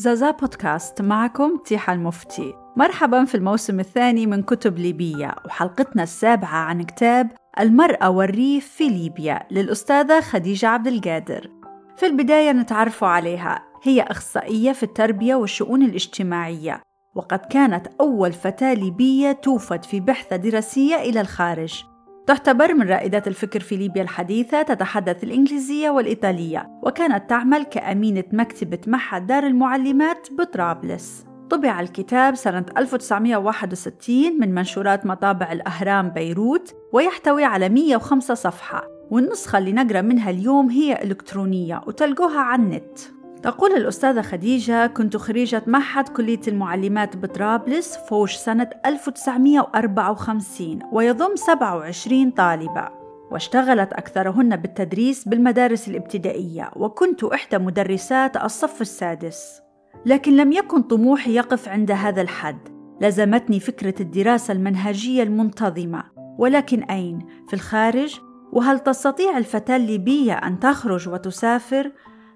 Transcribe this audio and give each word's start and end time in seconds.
زازا 0.00 0.30
بودكاست 0.30 1.02
معكم 1.02 1.56
تيحة 1.64 1.92
المفتي. 1.92 2.54
مرحبا 2.76 3.24
في 3.24 3.34
الموسم 3.34 3.80
الثاني 3.80 4.26
من 4.26 4.42
كتب 4.42 4.78
ليبية 4.78 5.34
وحلقتنا 5.44 6.02
السابعة 6.02 6.56
عن 6.56 6.82
كتاب 6.82 7.30
المرأة 7.60 8.10
والريف 8.10 8.68
في 8.68 8.88
ليبيا 8.88 9.46
للأستاذة 9.50 10.20
خديجة 10.20 10.68
عبد 10.68 10.86
القادر. 10.86 11.50
في 11.96 12.06
البداية 12.06 12.52
نتعرف 12.52 13.04
عليها 13.04 13.62
هي 13.82 14.02
أخصائية 14.02 14.72
في 14.72 14.82
التربية 14.82 15.34
والشؤون 15.34 15.82
الاجتماعية 15.82 16.80
وقد 17.14 17.38
كانت 17.38 17.86
أول 18.00 18.32
فتاة 18.32 18.74
ليبية 18.74 19.32
توفد 19.32 19.84
في 19.84 20.00
بعثة 20.00 20.36
دراسية 20.36 20.96
إلى 20.96 21.20
الخارج. 21.20 21.84
تعتبر 22.30 22.74
من 22.74 22.88
رائدات 22.88 23.28
الفكر 23.28 23.60
في 23.60 23.76
ليبيا 23.76 24.02
الحديثة 24.02 24.62
تتحدث 24.62 25.24
الإنجليزية 25.24 25.90
والإيطالية 25.90 26.70
وكانت 26.82 27.30
تعمل 27.30 27.62
كأمينة 27.62 28.24
مكتبة 28.32 28.78
معهد 28.86 29.26
دار 29.26 29.46
المعلمات 29.46 30.28
بطرابلس. 30.32 31.24
طبع 31.50 31.80
الكتاب 31.80 32.34
سنة 32.34 32.64
1961 32.76 34.40
من 34.40 34.54
منشورات 34.54 35.06
مطابع 35.06 35.52
الأهرام 35.52 36.08
بيروت 36.08 36.74
ويحتوي 36.92 37.44
على 37.44 37.68
105 37.68 38.34
صفحة 38.34 38.88
والنسخة 39.10 39.58
اللي 39.58 39.72
نقرأ 39.72 40.00
منها 40.00 40.30
اليوم 40.30 40.70
هي 40.70 41.02
إلكترونية 41.02 41.80
وتلقوها 41.86 42.40
على 42.40 42.62
النت. 42.62 42.98
تقول 43.42 43.72
الأستاذة 43.72 44.22
خديجة 44.22 44.86
كنت 44.86 45.16
خريجة 45.16 45.62
معهد 45.66 46.08
كلية 46.08 46.40
المعلمات 46.48 47.16
بطرابلس 47.16 47.96
فوش 47.96 48.34
سنة 48.34 48.70
1954 48.86 50.78
ويضم 50.92 51.36
27 51.36 52.30
طالبة 52.30 52.88
واشتغلت 53.30 53.92
أكثرهن 53.92 54.56
بالتدريس 54.56 55.28
بالمدارس 55.28 55.88
الابتدائية 55.88 56.70
وكنت 56.76 57.24
إحدى 57.24 57.58
مدرسات 57.58 58.36
الصف 58.36 58.80
السادس 58.80 59.60
لكن 60.06 60.36
لم 60.36 60.52
يكن 60.52 60.82
طموحي 60.82 61.34
يقف 61.34 61.68
عند 61.68 61.90
هذا 61.90 62.22
الحد 62.22 62.58
لزمتني 63.00 63.60
فكرة 63.60 63.94
الدراسة 64.02 64.52
المنهجية 64.52 65.22
المنتظمة 65.22 66.04
ولكن 66.38 66.82
أين؟ 66.82 67.26
في 67.48 67.54
الخارج؟ 67.54 68.20
وهل 68.52 68.78
تستطيع 68.78 69.38
الفتاة 69.38 69.76
الليبية 69.76 70.32
أن 70.32 70.60
تخرج 70.60 71.08
وتسافر؟ 71.08 71.92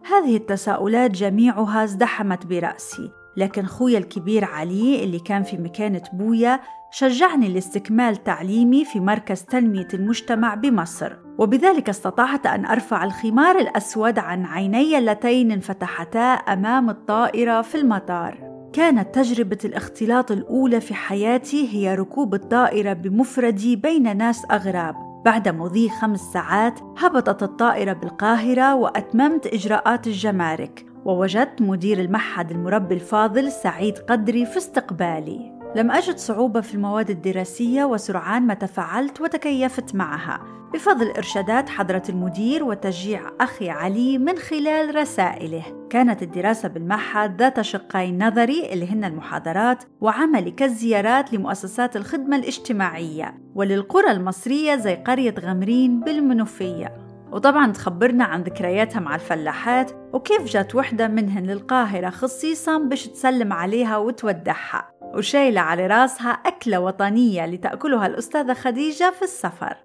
هذه 0.07 0.37
التساؤلات 0.37 1.11
جميعها 1.11 1.85
ازدحمت 1.85 2.47
برأسي 2.47 3.11
لكن 3.37 3.67
خويا 3.67 3.99
الكبير 3.99 4.45
علي 4.45 5.05
اللي 5.05 5.19
كان 5.19 5.43
في 5.43 5.57
مكانة 5.57 6.03
بويا 6.13 6.61
شجعني 6.91 7.49
لاستكمال 7.49 8.25
تعليمي 8.25 8.85
في 8.85 9.01
مركز 9.01 9.43
تنمية 9.43 9.89
المجتمع 9.95 10.55
بمصر 10.55 11.13
وبذلك 11.39 11.89
استطعت 11.89 12.47
أن 12.47 12.65
أرفع 12.65 13.05
الخمار 13.05 13.59
الأسود 13.59 14.19
عن 14.19 14.45
عيني 14.45 14.99
اللتين 14.99 15.53
انفتحتا 15.53 16.35
أمام 16.35 16.91
الطائرة 16.91 17.63
في 17.63 17.75
المطار. 17.75 18.55
كانت 18.73 19.15
تجربة 19.15 19.59
الاختلاط 19.65 20.31
الأولى 20.33 20.81
في 20.81 20.95
حياتي 20.95 21.69
هي 21.73 21.95
ركوب 21.95 22.35
الطائرة 22.35 22.93
بمفردي 22.93 23.77
بين 23.77 24.17
ناس 24.17 24.43
أغراب 24.51 25.14
بعد 25.25 25.49
مضي 25.49 25.89
خمس 25.89 26.21
ساعات 26.21 26.81
هبطت 26.99 27.43
الطائرة 27.43 27.93
بالقاهرة 27.93 28.75
وأتممت 28.75 29.47
إجراءات 29.47 30.07
الجمارك 30.07 30.87
ووجدت 31.05 31.63
مدير 31.63 32.01
المعهد 32.01 32.51
المربي 32.51 32.95
الفاضل 32.95 33.53
سعيد 33.53 33.99
قدري 33.99 34.47
في 34.47 34.57
استقبالي. 34.57 35.54
لم 35.77 35.91
أجد 35.91 36.17
صعوبة 36.17 36.61
في 36.61 36.75
المواد 36.75 37.11
الدراسية 37.11 37.85
وسرعان 37.85 38.43
ما 38.43 38.55
تفاعلت 38.55 39.21
وتكيفت 39.21 39.95
معها. 39.95 40.41
بفضل 40.75 41.11
إرشادات 41.11 41.69
حضرة 41.69 42.03
المدير 42.09 42.65
وتشجيع 42.65 43.23
أخي 43.41 43.71
علي 43.71 44.19
من 44.19 44.37
خلال 44.39 44.97
رسائله. 44.97 45.63
كانت 45.91 46.23
الدراسة 46.23 46.69
بالمعهد 46.69 47.43
ذات 47.43 47.61
شقين 47.61 48.27
نظري 48.27 48.73
اللي 48.73 48.93
هن 48.93 49.05
المحاضرات 49.05 49.85
وعملي 50.01 50.51
كالزيارات 50.51 51.33
لمؤسسات 51.33 51.97
الخدمة 51.97 52.37
الاجتماعية 52.37 53.39
وللقرى 53.55 54.11
المصرية 54.11 54.77
زي 54.77 54.95
قرية 54.95 55.35
غمرين 55.41 56.01
بالمنوفية. 56.01 57.05
وطبعا 57.33 57.73
تخبرنا 57.73 58.25
عن 58.25 58.43
ذكرياتها 58.43 59.01
مع 59.01 59.15
الفلاحات 59.15 59.91
وكيف 60.13 60.45
جات 60.45 60.75
وحدة 60.75 61.09
منهن 61.09 61.47
للقاهرة 61.47 62.11
خصيصا 62.11 62.79
باش 62.79 63.09
تسلم 63.09 63.53
عليها 63.53 63.97
وتودعها. 63.97 64.94
وشايلة 65.17 65.61
على 65.61 65.87
راسها 65.87 66.31
أكلة 66.31 66.81
وطنية 66.81 67.47
لتأكلها 67.47 68.07
الأستاذة 68.07 68.55
خديجة 68.55 69.11
في 69.11 69.23
السفر. 69.23 69.77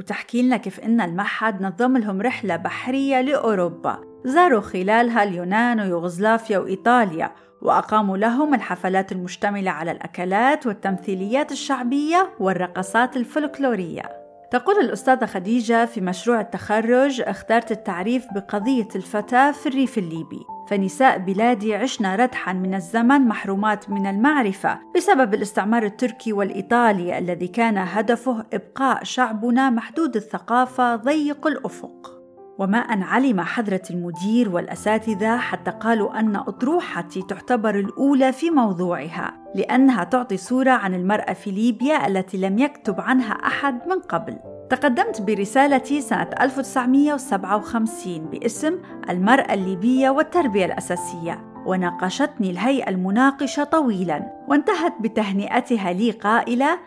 وتحكي 0.00 0.42
لنا 0.42 0.56
كيف 0.56 0.80
إن 0.80 1.00
المعهد 1.00 1.62
نظم 1.62 1.96
لهم 1.96 2.22
رحلة 2.22 2.56
بحرية 2.56 3.20
لأوروبا 3.20 4.00
زاروا 4.24 4.60
خلالها 4.60 5.22
اليونان 5.22 5.80
ويوغوسلافيا 5.80 6.58
وإيطاليا 6.58 7.32
وأقاموا 7.62 8.16
لهم 8.16 8.54
الحفلات 8.54 9.12
المشتملة 9.12 9.70
على 9.70 9.92
الأكلات 9.92 10.66
والتمثيليات 10.66 11.52
الشعبية 11.52 12.30
والرقصات 12.40 13.16
الفلكلورية. 13.16 14.25
تقول 14.50 14.84
الأستاذة 14.84 15.26
خديجة 15.26 15.84
في 15.84 16.00
مشروع 16.00 16.40
التخرج 16.40 17.20
اخترت 17.20 17.72
التعريف 17.72 18.26
بقضية 18.34 18.88
الفتاة 18.96 19.52
في 19.52 19.68
الريف 19.68 19.98
الليبي. 19.98 20.40
فنساء 20.68 21.18
بلادي 21.18 21.74
عشنا 21.74 22.16
ردحا 22.16 22.52
من 22.52 22.74
الزمن 22.74 23.20
محرومات 23.20 23.90
من 23.90 24.06
المعرفة 24.06 24.78
بسبب 24.96 25.34
الاستعمار 25.34 25.82
التركي 25.82 26.32
والإيطالي 26.32 27.18
الذي 27.18 27.48
كان 27.48 27.78
هدفه 27.78 28.46
إبقاء 28.52 29.04
شعبنا 29.04 29.70
محدود 29.70 30.16
الثقافة 30.16 30.96
ضيق 30.96 31.46
الأفق. 31.46 32.15
وما 32.58 32.78
أن 32.78 33.02
علم 33.02 33.40
حضرة 33.40 33.82
المدير 33.90 34.48
والأساتذة 34.48 35.36
حتى 35.36 35.70
قالوا 35.70 36.20
أن 36.20 36.36
أطروحتي 36.36 37.22
تعتبر 37.22 37.78
الأولى 37.78 38.32
في 38.32 38.50
موضوعها 38.50 39.34
لأنها 39.54 40.04
تعطي 40.04 40.36
صورة 40.36 40.70
عن 40.70 40.94
المرأة 40.94 41.32
في 41.32 41.50
ليبيا 41.50 42.06
التي 42.06 42.36
لم 42.36 42.58
يكتب 42.58 43.00
عنها 43.00 43.32
أحد 43.32 43.88
من 43.88 43.98
قبل. 43.98 44.38
تقدمت 44.70 45.22
برسالتي 45.22 46.00
سنة 46.00 46.30
1957 46.40 48.18
باسم 48.18 48.78
المرأة 49.10 49.54
الليبية 49.54 50.10
والتربية 50.10 50.64
الأساسية 50.64 51.44
وناقشتني 51.66 52.50
الهيئة 52.50 52.88
المناقشة 52.88 53.64
طويلا 53.64 54.44
وانتهت 54.48 54.94
بتهنئتها 55.00 55.92
لي 55.92 56.10
قائلة 56.10 56.78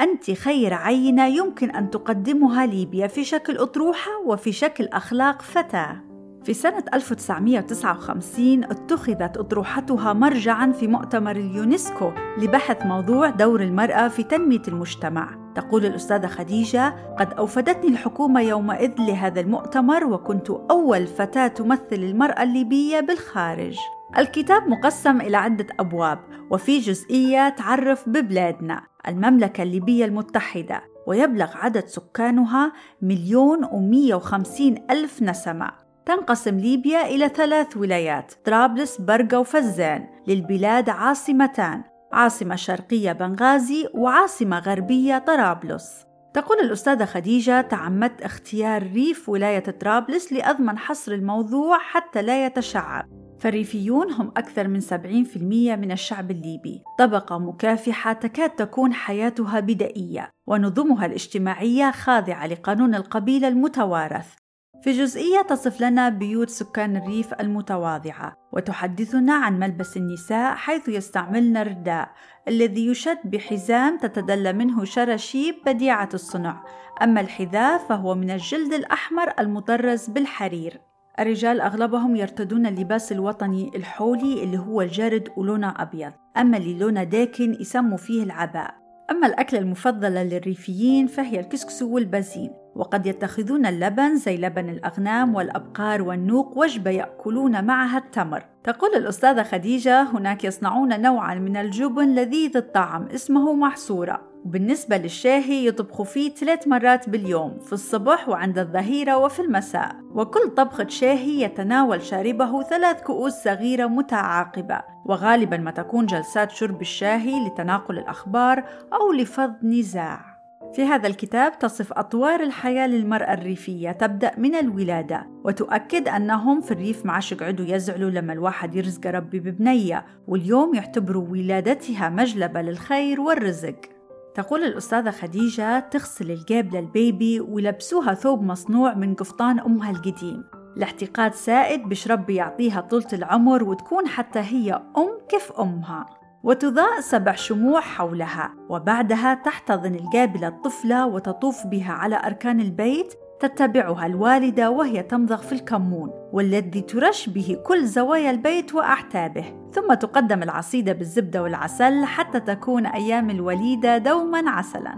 أنت 0.00 0.30
خير 0.30 0.74
عينة 0.74 1.26
يمكن 1.26 1.70
أن 1.70 1.90
تقدمها 1.90 2.66
ليبيا 2.66 3.06
في 3.06 3.24
شكل 3.24 3.56
أطروحة 3.56 4.10
وفي 4.26 4.52
شكل 4.52 4.84
أخلاق 4.84 5.42
فتاة. 5.42 6.08
في 6.44 6.54
سنة 6.54 6.84
1959 6.94 8.64
اتخذت 8.64 9.36
أطروحتها 9.36 10.12
مرجعا 10.12 10.72
في 10.72 10.86
مؤتمر 10.86 11.36
اليونسكو 11.36 12.10
لبحث 12.38 12.86
موضوع 12.86 13.30
دور 13.30 13.62
المرأة 13.62 14.08
في 14.08 14.22
تنمية 14.22 14.62
المجتمع. 14.68 15.52
تقول 15.54 15.86
الأستاذة 15.86 16.26
خديجة: 16.26 16.94
قد 17.18 17.32
أوفدتني 17.32 17.88
الحكومة 17.88 18.40
يومئذ 18.40 18.92
لهذا 18.98 19.40
المؤتمر 19.40 20.04
وكنت 20.04 20.50
أول 20.50 21.06
فتاة 21.06 21.46
تمثل 21.46 21.82
المرأة 21.92 22.42
الليبية 22.42 23.00
بالخارج. 23.00 23.78
الكتاب 24.18 24.68
مقسم 24.68 25.20
إلى 25.20 25.36
عدة 25.36 25.66
أبواب 25.80 26.18
وفي 26.50 26.78
جزئية 26.78 27.48
تعرف 27.48 28.08
ببلادنا 28.08 28.87
المملكة 29.08 29.62
الليبية 29.62 30.04
المتحدة 30.04 30.82
ويبلغ 31.06 31.56
عدد 31.56 31.86
سكانها 31.86 32.72
مليون 33.02 33.64
ومية 33.64 34.14
وخمسين 34.14 34.84
ألف 34.90 35.22
نسمة. 35.22 35.70
تنقسم 36.06 36.58
ليبيا 36.58 37.06
إلى 37.06 37.28
ثلاث 37.28 37.76
ولايات 37.76 38.32
طرابلس 38.44 39.00
برقة 39.00 39.38
وفزان. 39.38 40.06
للبلاد 40.26 40.90
عاصمتان 40.90 41.82
عاصمة 42.12 42.56
شرقية 42.56 43.12
بنغازي 43.12 43.88
وعاصمة 43.94 44.58
غربية 44.58 45.18
طرابلس. 45.18 46.04
تقول 46.34 46.58
الأستاذة 46.58 47.04
خديجة 47.04 47.60
تعمدت 47.60 48.22
اختيار 48.22 48.82
ريف 48.82 49.28
ولاية 49.28 49.70
طرابلس 49.80 50.32
لأضمن 50.32 50.78
حصر 50.78 51.12
الموضوع 51.12 51.78
حتى 51.78 52.22
لا 52.22 52.46
يتشعب. 52.46 53.27
فالريفيون 53.40 54.12
هم 54.12 54.32
أكثر 54.36 54.68
من 54.68 54.80
70% 54.80 55.76
من 55.76 55.92
الشعب 55.92 56.30
الليبي. 56.30 56.82
طبقة 56.98 57.38
مكافحة 57.38 58.12
تكاد 58.12 58.50
تكون 58.50 58.92
حياتها 58.92 59.60
بدائية 59.60 60.30
ونظمها 60.46 61.06
الاجتماعية 61.06 61.90
خاضعة 61.90 62.46
لقانون 62.46 62.94
القبيلة 62.94 63.48
المتوارث. 63.48 64.34
في 64.82 64.92
جزئية 64.92 65.42
تصف 65.42 65.80
لنا 65.80 66.08
بيوت 66.08 66.50
سكان 66.50 66.96
الريف 66.96 67.34
المتواضعة 67.34 68.36
وتحدثنا 68.52 69.34
عن 69.34 69.58
ملبس 69.58 69.96
النساء 69.96 70.54
حيث 70.54 70.88
يستعملن 70.88 71.56
الرداء 71.56 72.10
الذي 72.48 72.86
يشد 72.86 73.18
بحزام 73.24 73.98
تتدلى 73.98 74.52
منه 74.52 74.84
شراشيب 74.84 75.54
بديعة 75.66 76.08
الصنع. 76.14 76.64
أما 77.02 77.20
الحذاء 77.20 77.78
فهو 77.78 78.14
من 78.14 78.30
الجلد 78.30 78.72
الأحمر 78.72 79.32
المطرز 79.38 80.08
بالحرير. 80.08 80.87
الرجال 81.18 81.60
أغلبهم 81.60 82.16
يرتدون 82.16 82.66
اللباس 82.66 83.12
الوطني 83.12 83.70
الحولي 83.74 84.44
اللي 84.44 84.58
هو 84.58 84.82
الجرد 84.82 85.28
ولونه 85.36 85.74
أبيض. 85.76 86.12
أما 86.36 86.56
اللي 86.56 86.78
لونه 86.78 87.04
داكن 87.04 87.56
يسموا 87.60 87.96
فيه 87.96 88.22
العباء. 88.22 88.74
أما 89.10 89.26
الأكلة 89.26 89.60
المفضلة 89.60 90.22
للريفيين 90.22 91.06
فهي 91.06 91.40
الكسكسو 91.40 91.94
والبازين 91.94 92.50
وقد 92.76 93.06
يتخذون 93.06 93.66
اللبن 93.66 94.16
زي 94.16 94.36
لبن 94.36 94.68
الأغنام 94.68 95.34
والأبقار 95.34 96.02
والنوق 96.02 96.58
وجبة 96.58 96.90
يأكلون 96.90 97.64
معها 97.64 97.98
التمر. 97.98 98.44
تقول 98.64 98.90
الأستاذة 98.96 99.42
خديجة 99.42 100.02
هناك 100.02 100.44
يصنعون 100.44 101.00
نوعا 101.00 101.34
من 101.34 101.56
الجبن 101.56 102.14
لذيذ 102.14 102.56
الطعم 102.56 103.06
اسمه 103.06 103.52
محصورة. 103.54 104.27
وبالنسبة 104.44 104.96
للشاهي 104.96 105.66
يطبخوا 105.66 106.04
فيه 106.04 106.30
ثلاث 106.30 106.68
مرات 106.68 107.08
باليوم 107.08 107.58
في 107.60 107.72
الصبح 107.72 108.28
وعند 108.28 108.58
الظهيرة 108.58 109.16
وفي 109.16 109.42
المساء. 109.42 109.96
وكل 110.14 110.50
طبخة 110.56 110.88
شاهي 110.88 111.42
يتناول 111.42 112.02
شاربه 112.02 112.62
ثلاث 112.62 113.02
كؤوس 113.02 113.32
صغيرة 113.32 113.86
متعاقبة. 113.86 114.80
وغالبا 115.04 115.56
ما 115.56 115.70
تكون 115.70 116.06
جلسات 116.06 116.50
شرب 116.50 116.80
الشاهي 116.80 117.46
لتناقل 117.46 117.98
الأخبار 117.98 118.64
أو 118.92 119.12
لفض 119.12 119.54
نزاع. 119.62 120.38
في 120.74 120.84
هذا 120.84 121.06
الكتاب 121.06 121.58
تصف 121.58 121.92
أطوار 121.92 122.40
الحياة 122.40 122.86
للمرأة 122.86 123.34
الريفية 123.34 123.90
تبدأ 123.90 124.32
من 124.38 124.54
الولادة 124.54 125.26
وتؤكد 125.44 126.08
أنهم 126.08 126.60
في 126.60 126.70
الريف 126.70 127.06
ما 127.06 127.12
عادش 127.12 127.32
يقعدوا 127.32 127.66
يزعلوا 127.68 128.10
لما 128.10 128.32
الواحد 128.32 128.74
يرزق 128.74 129.06
ربي 129.06 129.40
ببنية 129.40 130.04
واليوم 130.28 130.74
يعتبروا 130.74 131.28
ولادتها 131.28 132.08
مجلبة 132.08 132.62
للخير 132.62 133.20
والرزق. 133.20 133.97
تقول 134.38 134.64
الأستاذة 134.64 135.10
خديجة 135.10 135.78
تغسل 135.80 136.30
الجيب 136.30 136.74
للبيبي 136.74 137.40
ويلبسوها 137.40 138.14
ثوب 138.14 138.42
مصنوع 138.42 138.94
من 138.94 139.14
قفطان 139.14 139.60
أمها 139.60 139.90
القديم. 139.90 140.44
لاحتقاد 140.76 141.34
سائد 141.34 141.88
بش 141.88 142.08
ربي 142.08 142.34
يعطيها 142.34 142.80
طولة 142.80 143.08
العمر 143.12 143.64
وتكون 143.64 144.08
حتى 144.08 144.38
هي 144.38 144.72
أم 144.96 145.18
كيف 145.28 145.52
أمها. 145.52 146.06
وتضاء 146.42 147.00
سبع 147.00 147.34
شموع 147.34 147.80
حولها. 147.80 148.54
وبعدها 148.68 149.34
تحتضن 149.34 149.94
الجابلة 149.94 150.48
الطفلة 150.48 151.06
وتطوف 151.06 151.66
بها 151.66 151.92
على 151.92 152.20
أركان 152.24 152.60
البيت 152.60 153.14
تتبعها 153.40 154.06
الوالدة 154.06 154.70
وهي 154.70 155.02
تمضغ 155.02 155.36
في 155.36 155.52
الكمون 155.52 156.10
والذي 156.32 156.80
ترش 156.80 157.28
به 157.28 157.58
كل 157.66 157.86
زوايا 157.86 158.30
البيت 158.30 158.74
وأعتابه 158.74 159.44
ثم 159.72 159.94
تقدم 159.94 160.42
العصيدة 160.42 160.92
بالزبدة 160.92 161.42
والعسل 161.42 162.04
حتى 162.04 162.40
تكون 162.40 162.86
أيام 162.86 163.30
الوليدة 163.30 163.98
دوما 163.98 164.50
عسلا. 164.50 164.94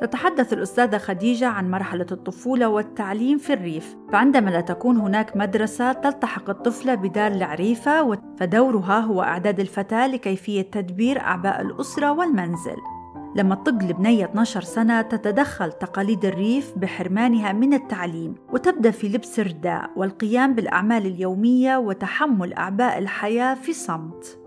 تتحدث 0.00 0.52
الأستاذة 0.52 0.98
خديجة 0.98 1.46
عن 1.46 1.70
مرحلة 1.70 2.06
الطفولة 2.12 2.68
والتعليم 2.68 3.38
في 3.38 3.52
الريف. 3.52 3.96
فعندما 4.12 4.50
لا 4.50 4.60
تكون 4.60 4.96
هناك 4.96 5.36
مدرسة 5.36 5.92
تلتحق 5.92 6.50
الطفلة 6.50 6.94
بدار 6.94 7.32
العريفة 7.32 8.18
فدورها 8.36 9.00
هو 9.00 9.22
إعداد 9.22 9.60
الفتاة 9.60 10.06
لكيفية 10.06 10.62
تدبير 10.62 11.20
أعباء 11.20 11.60
الأسرة 11.60 12.12
والمنزل. 12.12 12.99
لما 13.36 13.54
تطق 13.54 13.82
البنية 13.82 14.24
12 14.24 14.60
سنة 14.60 15.02
تتدخل 15.02 15.72
تقاليد 15.72 16.24
الريف 16.24 16.72
بحرمانها 16.76 17.52
من 17.52 17.74
التعليم 17.74 18.34
وتبدأ 18.52 18.90
في 18.90 19.08
لبس 19.08 19.40
الرداء 19.40 19.90
والقيام 19.96 20.54
بالأعمال 20.54 21.06
اليومية 21.06 21.76
وتحمل 21.76 22.54
أعباء 22.54 22.98
الحياة 22.98 23.54
في 23.54 23.72
صمت. 23.72 24.38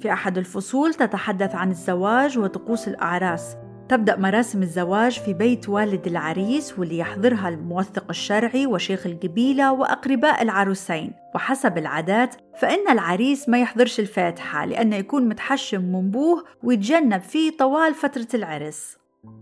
في 0.00 0.12
أحد 0.12 0.38
الفصول 0.38 0.94
تتحدث 0.94 1.54
عن 1.54 1.70
الزواج 1.70 2.38
وطقوس 2.38 2.88
الأعراس 2.88 3.56
تبدأ 3.92 4.16
مراسم 4.16 4.62
الزواج 4.62 5.18
في 5.18 5.34
بيت 5.34 5.68
والد 5.68 6.06
العريس 6.06 6.78
واللي 6.78 6.98
يحضرها 6.98 7.48
الموثق 7.48 8.04
الشرعي 8.10 8.66
وشيخ 8.66 9.06
القبيلة 9.06 9.72
وأقرباء 9.72 10.42
العروسين. 10.42 11.12
وحسب 11.34 11.78
العادات 11.78 12.34
فإن 12.56 12.88
العريس 12.90 13.48
ما 13.48 13.60
يحضرش 13.60 14.00
الفاتحة 14.00 14.64
لأنه 14.64 14.96
يكون 14.96 15.28
متحشم 15.28 15.80
من 15.80 16.10
بوه 16.10 16.44
ويتجنب 16.62 17.22
فيه 17.22 17.56
طوال 17.56 17.94
فترة 17.94 18.28
العرس. 18.34 18.96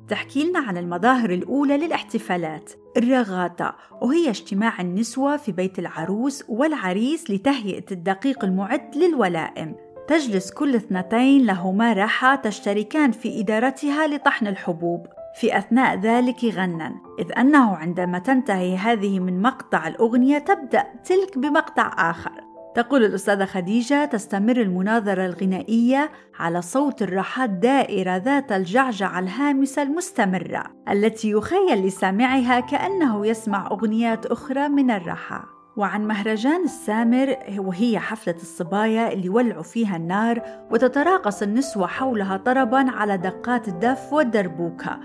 تحكي 0.09 0.45
لنا 0.45 0.59
عن 0.59 0.77
المظاهر 0.77 1.31
الأولى 1.31 1.77
للاحتفالات. 1.77 2.73
الرغاتة 2.97 3.73
وهي 4.01 4.29
اجتماع 4.29 4.81
النسوة 4.81 5.37
في 5.37 5.53
بيت 5.53 5.79
العروس 5.79 6.45
والعريس 6.49 7.31
لتهيئة 7.31 7.85
الدقيق 7.93 8.45
المعد 8.45 8.97
للولائم. 8.97 9.90
تجلس 10.11 10.51
كل 10.51 10.75
اثنتين 10.75 11.47
لهما 11.47 11.93
راحة 11.93 12.35
تشتركان 12.35 13.13
في 13.13 13.41
إدارتها 13.41 14.07
لطحن 14.07 14.47
الحبوب 14.47 15.07
في 15.41 15.59
أثناء 15.59 15.99
ذلك 15.99 16.45
غنًا 16.45 16.95
إذ 17.19 17.39
أنه 17.39 17.77
عندما 17.77 18.19
تنتهي 18.19 18.77
هذه 18.77 19.21
من 19.21 19.43
مقطع 19.43 19.89
الأغنية 19.89 20.39
تبدأ 20.39 20.87
تلك 21.05 21.39
بمقطع 21.39 22.11
آخر. 22.11 22.33
تقول 22.75 23.05
الأستاذة 23.05 23.45
خديجة 23.45 24.05
تستمر 24.05 24.57
المناظرة 24.57 25.27
الغنائية 25.27 26.11
على 26.39 26.63
صوت 26.63 27.03
الرحات 27.03 27.51
دائرة 27.51 28.17
ذات 28.17 28.53
الجعجعة 28.53 29.19
الهامسة 29.19 29.83
المستمرة 29.83 30.65
التي 30.91 31.31
يخيل 31.31 31.87
لسامعها 31.87 32.61
كأنه 32.61 33.27
يسمع 33.27 33.67
أغنيات 33.67 34.27
أخرى 34.27 34.69
من 34.69 34.91
الرحى 34.91 35.60
وعن 35.81 36.07
مهرجان 36.07 36.65
السامر 36.65 37.37
وهي 37.59 37.99
حفلة 37.99 38.35
الصبايا 38.35 39.13
اللي 39.13 39.29
ولعوا 39.29 39.63
فيها 39.63 39.97
النار 39.97 40.43
وتتراقص 40.71 41.43
النسوة 41.43 41.87
حولها 41.87 42.37
طربا 42.37 42.91
على 42.91 43.17
دقات 43.17 43.69
الدف 43.69 44.13
والدربوكة. 44.13 45.01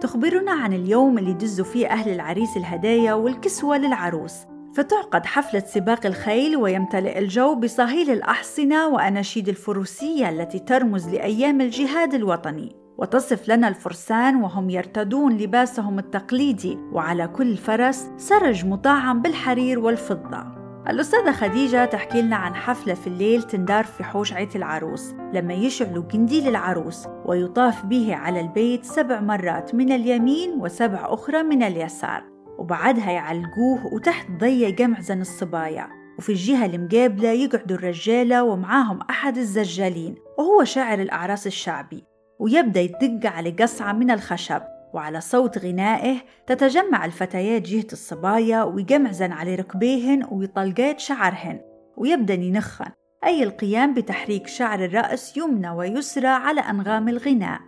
تخبرنا 0.00 0.52
عن 0.52 0.72
اليوم 0.72 1.18
اللي 1.18 1.32
دزوا 1.32 1.64
فيه 1.64 1.86
أهل 1.86 2.10
العريس 2.10 2.56
الهدايا 2.56 3.12
والكسوة 3.12 3.78
للعروس. 3.78 4.34
فتعقد 4.74 5.26
حفلة 5.26 5.60
سباق 5.60 6.06
الخيل 6.06 6.56
ويمتلئ 6.56 7.18
الجو 7.18 7.54
بصهيل 7.54 8.10
الأحصنة 8.10 8.88
وأناشيد 8.88 9.48
الفروسية 9.48 10.28
التي 10.28 10.58
ترمز 10.58 11.08
لأيام 11.08 11.60
الجهاد 11.60 12.14
الوطني. 12.14 12.79
وتصف 13.00 13.48
لنا 13.48 13.68
الفرسان 13.68 14.36
وهم 14.36 14.70
يرتدون 14.70 15.36
لباسهم 15.36 15.98
التقليدي 15.98 16.78
وعلى 16.92 17.28
كل 17.28 17.56
فرس 17.56 18.10
سرج 18.16 18.66
مطعم 18.66 19.22
بالحرير 19.22 19.78
والفضة. 19.78 20.60
الأستاذة 20.88 21.32
خديجة 21.32 21.84
تحكي 21.84 22.22
لنا 22.22 22.36
عن 22.36 22.54
حفلة 22.54 22.94
في 22.94 23.06
الليل 23.06 23.42
تندار 23.42 23.84
في 23.84 24.04
حوش 24.04 24.32
عيت 24.32 24.56
العروس. 24.56 25.14
لما 25.32 25.54
يشعلوا 25.54 26.04
قنديل 26.04 26.48
العروس 26.48 27.06
ويطاف 27.24 27.84
به 27.84 28.14
على 28.14 28.40
البيت 28.40 28.84
سبع 28.84 29.20
مرات 29.20 29.74
من 29.74 29.92
اليمين 29.92 30.60
وسبع 30.60 31.00
أخرى 31.02 31.42
من 31.42 31.62
اليسار. 31.62 32.24
وبعدها 32.58 33.10
يعلقوه 33.10 33.94
وتحت 33.94 34.30
ضي 34.30 34.72
جمعزن 34.72 35.20
الصبايا. 35.20 35.88
وفي 36.18 36.28
الجهة 36.28 36.66
المقابلة 36.66 37.28
يقعدوا 37.28 37.76
الرجالة 37.76 38.44
ومعاهم 38.44 38.98
أحد 39.10 39.36
الزجالين 39.36 40.14
وهو 40.38 40.64
شاعر 40.64 40.98
الأعراس 40.98 41.46
الشعبي. 41.46 42.09
ويبدأ 42.40 42.80
يدق 42.80 43.30
على 43.30 43.50
قصعة 43.50 43.92
من 43.92 44.10
الخشب 44.10 44.62
وعلى 44.92 45.20
صوت 45.20 45.58
غنائه 45.58 46.16
تتجمع 46.46 47.04
الفتيات 47.04 47.62
جهة 47.62 47.86
الصبايا 47.92 48.62
ويقمعزن 48.62 49.32
على 49.32 49.54
ركبيهن 49.54 50.26
ويطلقات 50.30 51.00
شعرهن 51.00 51.60
ويبدأ 51.96 52.34
ينخن. 52.34 52.90
أي 53.24 53.42
القيام 53.42 53.94
بتحريك 53.94 54.46
شعر 54.46 54.84
الرأس 54.84 55.36
يمنى 55.36 55.70
ويسرى 55.70 56.26
على 56.26 56.60
أنغام 56.60 57.08
الغناء. 57.08 57.60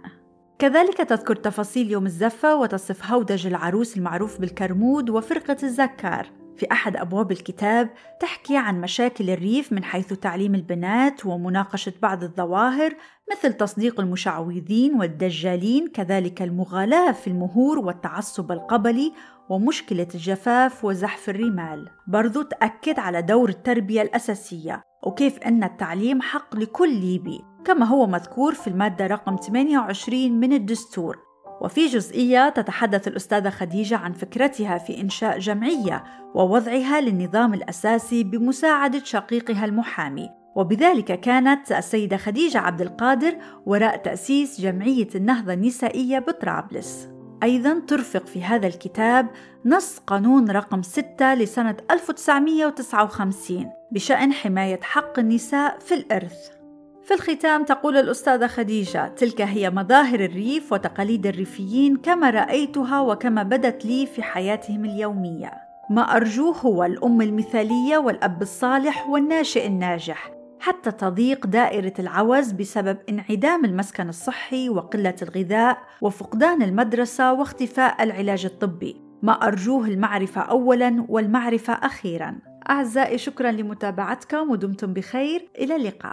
كذلك 0.58 0.96
تذكر 0.96 1.36
تفاصيل 1.36 1.90
يوم 1.90 2.06
الزفة 2.06 2.56
وتصف 2.56 3.12
هودج 3.12 3.46
العروس 3.46 3.96
المعروف 3.96 4.40
بالكرمود 4.40 5.10
وفرقة 5.10 5.56
الزكار. 5.62 6.41
في 6.56 6.72
أحد 6.72 6.96
أبواب 6.96 7.32
الكتاب 7.32 7.90
تحكي 8.20 8.56
عن 8.56 8.80
مشاكل 8.80 9.30
الريف 9.30 9.72
من 9.72 9.84
حيث 9.84 10.12
تعليم 10.12 10.54
البنات 10.54 11.26
ومناقشة 11.26 11.92
بعض 12.02 12.22
الظواهر 12.22 12.96
مثل 13.32 13.52
تصديق 13.52 14.00
المشعوذين 14.00 14.94
والدجالين 14.94 15.88
كذلك 15.88 16.42
المغالاة 16.42 17.12
في 17.12 17.26
المهور 17.26 17.78
والتعصب 17.78 18.52
القبلي 18.52 19.12
ومشكلة 19.48 20.08
الجفاف 20.14 20.84
وزحف 20.84 21.28
الرمال. 21.28 21.88
برضو 22.08 22.42
تأكد 22.42 22.98
على 22.98 23.22
دور 23.22 23.48
التربية 23.48 24.02
الأساسية 24.02 24.82
وكيف 25.06 25.38
أن 25.38 25.64
التعليم 25.64 26.22
حق 26.22 26.56
لكل 26.56 27.00
ليبي 27.00 27.40
كما 27.64 27.86
هو 27.86 28.06
مذكور 28.06 28.54
في 28.54 28.68
المادة 28.68 29.06
رقم 29.06 29.36
28 29.36 30.32
من 30.32 30.52
الدستور. 30.52 31.31
وفي 31.62 31.86
جزئية 31.86 32.48
تتحدث 32.48 33.08
الأستاذة 33.08 33.50
خديجة 33.50 33.96
عن 33.96 34.12
فكرتها 34.12 34.78
في 34.78 35.00
إنشاء 35.00 35.38
جمعية 35.38 36.04
ووضعها 36.34 37.00
للنظام 37.00 37.54
الأساسي 37.54 38.24
بمساعدة 38.24 39.04
شقيقها 39.04 39.64
المحامي. 39.64 40.30
وبذلك 40.56 41.20
كانت 41.20 41.72
السيدة 41.72 42.16
خديجة 42.16 42.58
عبد 42.58 42.80
القادر 42.80 43.36
وراء 43.66 43.96
تأسيس 43.96 44.60
جمعية 44.60 45.08
النهضة 45.14 45.52
النسائية 45.52 46.18
بطرابلس. 46.18 47.08
أيضا 47.42 47.82
ترفق 47.88 48.26
في 48.26 48.44
هذا 48.44 48.66
الكتاب 48.66 49.30
نص 49.64 49.98
قانون 49.98 50.50
رقم 50.50 50.82
6 50.82 51.34
لسنة 51.34 51.76
1959 51.90 53.70
بشأن 53.92 54.32
حماية 54.32 54.80
حق 54.82 55.18
النساء 55.18 55.78
في 55.78 55.94
الإرث. 55.94 56.61
في 57.04 57.14
الختام 57.14 57.64
تقول 57.64 57.96
الأستاذة 57.96 58.46
خديجة 58.46 59.08
تلك 59.08 59.40
هي 59.40 59.70
مظاهر 59.70 60.20
الريف 60.20 60.72
وتقاليد 60.72 61.26
الريفيين 61.26 61.96
كما 61.96 62.30
رأيتها 62.30 63.00
وكما 63.00 63.42
بدت 63.42 63.84
لي 63.84 64.06
في 64.06 64.22
حياتهم 64.22 64.84
اليومية. 64.84 65.52
ما 65.90 66.16
أرجوه 66.16 66.56
هو 66.56 66.84
الأم 66.84 67.22
المثالية 67.22 67.98
والأب 67.98 68.42
الصالح 68.42 69.08
والناشئ 69.08 69.66
الناجح 69.66 70.30
حتى 70.60 70.90
تضيق 70.90 71.46
دائرة 71.46 71.92
العوز 71.98 72.52
بسبب 72.52 72.98
انعدام 73.08 73.64
المسكن 73.64 74.08
الصحي 74.08 74.68
وقلة 74.68 75.16
الغذاء 75.22 75.78
وفقدان 76.00 76.62
المدرسة 76.62 77.32
واختفاء 77.32 78.02
العلاج 78.02 78.44
الطبي. 78.44 79.00
ما 79.22 79.32
أرجوه 79.32 79.86
المعرفة 79.86 80.40
أولا 80.40 81.06
والمعرفة 81.08 81.72
أخيرا. 81.72 82.38
أعزائي 82.70 83.18
شكرا 83.18 83.50
لمتابعتكم 83.50 84.50
ودمتم 84.50 84.92
بخير. 84.92 85.48
إلى 85.58 85.76
اللقاء. 85.76 86.10